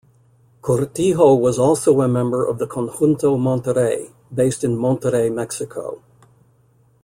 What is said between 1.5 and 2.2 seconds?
also a